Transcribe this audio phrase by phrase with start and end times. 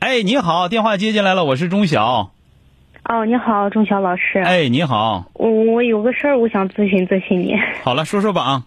[0.00, 2.30] 哎，你好，电话接进来了，我是钟晓。
[3.04, 4.38] 哦，你好，钟晓老师。
[4.38, 7.54] 哎，你好，我我有个事儿，我想咨询咨询你。
[7.82, 8.62] 好了，说说吧啊。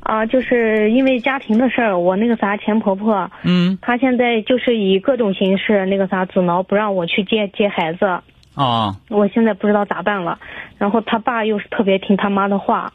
[0.00, 8.06] 啊，就是因为家庭的事儿，我那个啥前婆婆，嗯她现在就是以各种形式那个啥阻挠，不让我去接接孩子。
[8.54, 10.38] 啊，我现在不知道咋办了。
[10.78, 12.92] 然后他爸又是特别听他妈的话，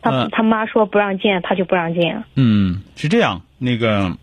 [0.00, 2.24] 他、嗯他妈说不让见，他就不让见。
[2.36, 4.16] 嗯，是这样，那个，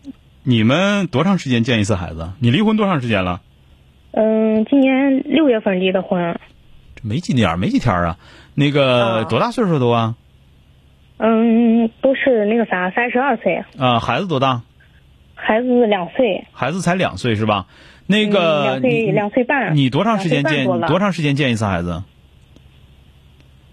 [0.44, 2.31] 你们多长时间见一次孩子？
[2.40, 3.41] 你离婚多长时间了？
[4.11, 6.39] 嗯，今年六月份离的婚。
[6.95, 8.17] 这没几年，没几天啊。
[8.56, 10.16] 那个啊多大岁数都啊？
[11.17, 14.64] 嗯，都是那个啥，三十二岁，啊，孩子多大？
[15.36, 16.45] 孩子两岁。
[16.52, 17.67] 孩子才两岁是吧？
[18.08, 20.66] 那嗯个两岁两岁半你多长时间见？
[20.66, 22.03] 多长时间见一次孩子？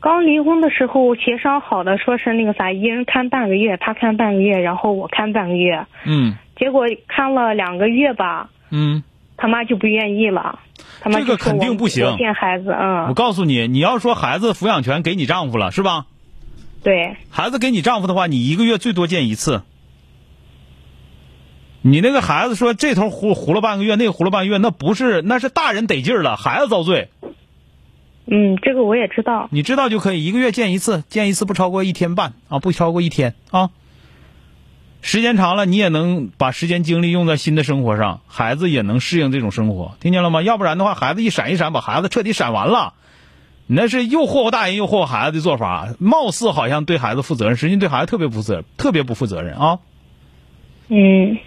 [0.00, 5.86] 刚离婚的时候协商好的，说是那个啥，一人看半个月，他看半个月，然后我看半个月。
[6.04, 9.02] 嗯结果看了两个月吧，嗯，
[9.36, 10.58] 他妈就不愿意了。
[11.00, 16.06] 他妈这个肯定不行我见孩子，嗯我嗯，告诉你，你要说孩子抚养权给你丈夫了是吧？
[16.82, 19.62] 对，孩子给你丈夫的话，你一个月最多见一次。
[21.82, 27.08] 你那个孩子说这头糊糊了半个月，那个糊了半个月，那不是那是大人得劲儿了，孩子遭罪。
[28.26, 29.48] 嗯，这个我也知道。
[29.52, 33.70] 你知道就可以，一个月见一次，见一次不超过一天半啊，不超过一天啊。
[35.00, 40.42] 时间长了，你也能把时间精力用在新的生活上，孩子也能适应这种生活，听见了吗？
[40.42, 42.94] 要不然的话，孩子一闪一闪，把孩子彻底闪完了，
[43.66, 49.78] 你那是又霍霍大人又霍霍孩子的做法，貌似好像对孩子负责任，实际对孩子特别不负责，特别不负责任啊。
[50.88, 51.38] 嗯，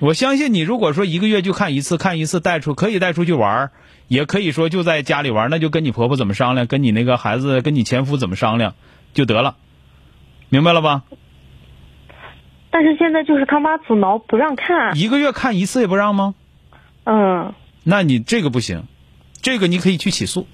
[0.00, 3.70] 我相信你，如果说一个月就看一次，看一次带出可以带出去玩，
[4.08, 8.74] 也可以说就在家里玩，那就跟你婆婆怎么商量，跟你那个孩子，跟你前夫怎么商量
[9.14, 9.54] 就得了，
[10.48, 11.04] 明白了吧？
[12.78, 14.96] 但是现在就是他妈阻挠不让看。
[14.96, 16.36] 一个月看一次也不让吗？
[17.02, 17.52] 嗯，
[17.82, 18.84] 那你这个不行，
[19.42, 20.46] 这个你可以去起诉。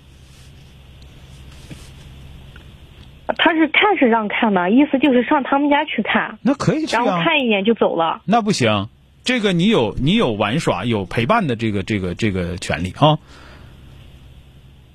[3.26, 8.22] 他是看是让看的，意思就是上他们家去看，那可以去然后啊，看一眼就走了。
[8.24, 8.88] 那不行，
[9.22, 13.18] 这个你有你有玩耍有陪伴的这个这个这个权利啊。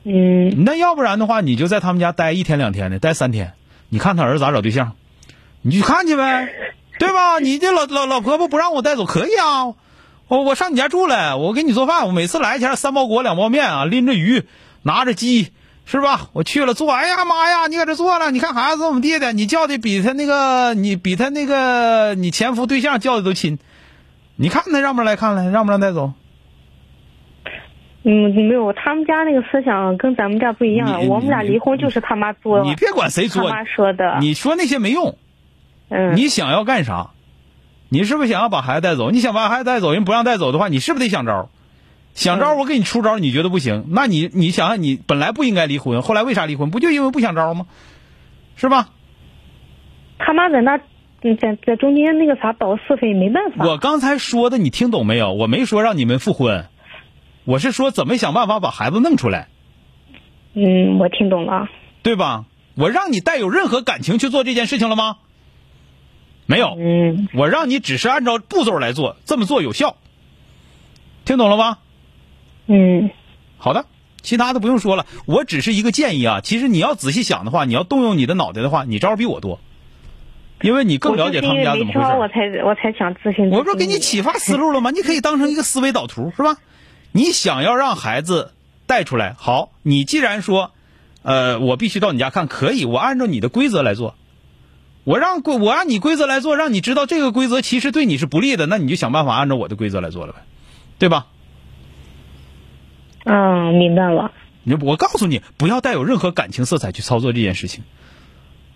[0.03, 3.53] 嗯，那要不然的话，你就在他们家待一天两天的，待三天，
[3.89, 4.95] 你看他儿子咋找对象，
[5.61, 6.49] 你去看去呗，
[6.99, 7.39] 对吧？
[7.39, 9.73] 你这老老老婆婆不让我带走，可以啊，
[10.27, 14.43] 我我上你家住来，我给你做饭，我每次来前三包果两包面啊，拎着鱼，
[14.83, 15.53] 拿着鸡，
[15.85, 16.27] 是吧？
[16.33, 23.57] 我去了做，哎呀妈呀，你搁这做了，你看孩子怎么地的，你叫的比他那个你比他那个你前夫对象叫的都亲，
[24.35, 26.11] 你看他让不让来看来，让不让带走？
[28.03, 31.07] 嗯，没有，他们家那个思想跟咱们家不一样。
[31.07, 34.17] 我们俩离婚就是他妈作，你别管谁他作，妈说的。
[34.19, 35.17] 你说那些没用。
[35.89, 37.11] 嗯，你想要干啥？
[37.89, 39.09] 你是不是想要把孩子带走？
[39.09, 41.49] 你想把孩子带走，人不让带走的话，你是不是得想招？
[42.13, 43.85] 想招，嗯我给你出招，你觉得不行？
[43.89, 46.69] 那你你想想，你本来不应该离婚，后来为啥离婚？
[46.69, 47.65] 不就因为不想招吗？
[48.55, 48.89] 是吧？
[50.19, 50.77] 他妈在那，
[51.23, 53.65] 嗯在在中间那个啥倒是非，没办法。
[53.65, 55.33] 我刚才说的你听懂没有？
[55.33, 56.65] 我没说让你们复婚，
[57.45, 59.47] 我是说怎么想办法把孩子弄出来，
[60.53, 61.67] 嗯，我听懂了。
[62.03, 62.45] 对吧？
[62.75, 65.17] 我让你带有任何感情去做这件事情了吗？
[66.49, 66.75] 没有。
[66.79, 69.97] 嗯我让你只是按照步骤来做，这么做有效，
[71.25, 71.77] 听懂了吗？
[72.65, 73.11] 嗯
[73.59, 73.85] 好的，
[74.23, 76.41] 其他的不用说了，我只是一个建议啊。
[76.41, 79.59] 其实你要仔细想的话，你要动用你的脑袋的话，你招比我多，
[80.61, 82.27] 因为你更了解他们家怎么回我就是因为没招，我。
[82.27, 83.51] 才我才想咨询。
[83.51, 84.89] 我不是给你启发思路了吗？
[84.89, 86.57] 你可以当成一个思维导图，是吧？
[87.11, 88.53] 你想要让孩子
[88.87, 90.71] 带出来，好，你既然说，
[91.21, 94.15] 呃，我必须到你家看，可以，我按照你的规则来做。
[95.03, 100.39] 我让规，我按你规则来做，让你知道这个规则其实对你是不利的，那你就想办法按照我的规则来做了呗，
[100.99, 101.27] 对吧？
[103.25, 104.31] 嗯，明白了。
[104.63, 107.83] 你我告诉你，不要带有任何感情色彩去操作这件事情，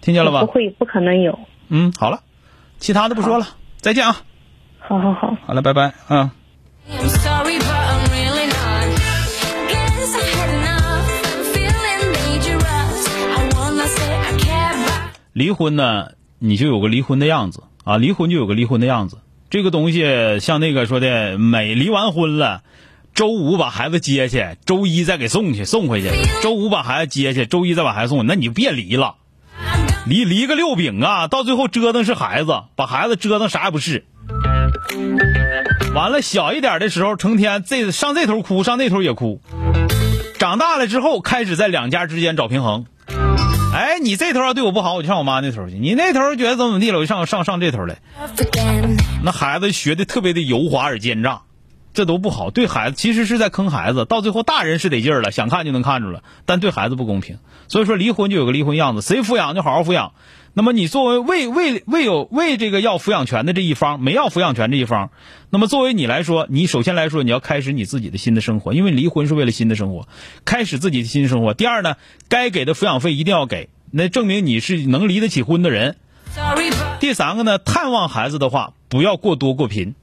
[0.02, 0.42] 听见了吧？
[0.42, 1.40] 不会，不可能有。
[1.68, 2.22] 嗯，好了，
[2.80, 3.48] 其他的不说了，
[3.78, 4.22] 再见啊！
[4.80, 5.38] 好好好。
[5.46, 6.43] 好了，拜拜啊！I'm
[15.34, 19.18] 离婚呢，你就有个离婚的样子啊，离婚就有个离婚的样子。
[19.50, 22.62] 这个东西像那个说的，每离完婚了，
[23.16, 26.10] 周五把孩子接去，周一再给送去送回去，
[26.44, 29.16] 周五把孩子接去，周一再把孩子送去，那你就别离了，
[30.06, 34.06] 离离个六饼啊，到最后折腾是孩子，把孩子折腾啥也不是。
[35.96, 39.42] 完了，小一点的时候，成天这上这头哭，上那头也哭。
[40.38, 42.86] 长大了之后，开始在两家之间找平衡。
[44.04, 47.98] 你这头要对我不好，我就上我妈那头去；你那头觉得怎么怎么地了，我就上上上这头来。
[49.24, 51.42] 那孩子学的特别的油滑而奸诈，
[51.94, 52.52] 这都不好。
[52.52, 57.40] 对孩子其实是在坑孩子，到最后大人是得劲儿了，想看就能看出来，但对孩子不公平。
[57.68, 60.14] 所以说离婚就有个离婚样子，谁抚养就好好抚养。
[60.56, 65.10] 那么你作为未未未有未这个要抚养权的这一方，没要抚养权这一方，
[65.50, 70.08] 那么作为你来说，你首先来说你要开始你自己的新的生活，因为离婚是为了新的生活，
[70.46, 71.56] 开始自己的新生活。
[71.56, 71.96] 第二呢，
[72.30, 75.98] 该给的抚养费一定要给，那证明你是能离得起婚的人。
[77.00, 79.94] 第三个呢，探望孩子的话，不要过多过频。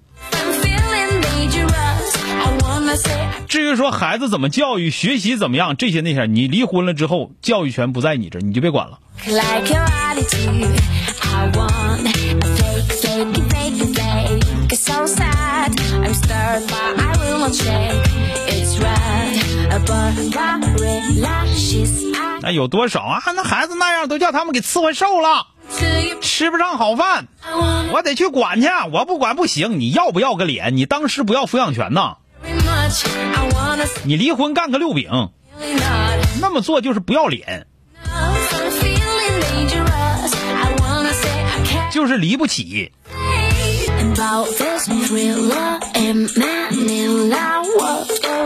[3.48, 9.00] 至于说孩子怎么教育、学习怎么样，这些那些，你离婚了之后，教育权不在你这，你就别管了。
[9.26, 10.70] like your attitude.
[11.22, 14.44] I want a fake, fake, fake, fake.
[14.68, 15.74] It's so sad.
[22.42, 23.22] 那有多少啊？
[23.36, 25.46] 那孩子那样都叫他们给伺候瘦了.
[26.20, 27.28] 吃不上好饭
[27.92, 29.78] 我得去管去，我不管不行。
[29.78, 30.76] 你要不要个脸？
[30.76, 32.16] 你当时不要抚养权呐
[34.04, 35.30] 你离婚干个六饼.
[36.40, 37.66] 那么做就是不要脸.
[41.92, 42.92] 就是离不起。